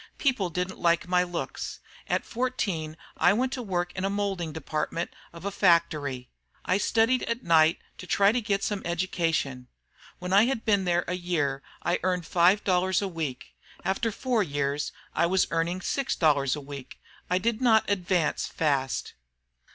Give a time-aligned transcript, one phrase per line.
[0.17, 1.79] People didn't like my looks.
[2.07, 6.31] At fourteen I went to work in the moulding department of a factory.
[6.65, 9.67] I studied at night to try to get some education.
[10.17, 13.53] When I had been there a year I earned five dollars a week.
[13.85, 16.57] After four years I was earning six dollars.
[17.29, 19.13] I did not advance fast."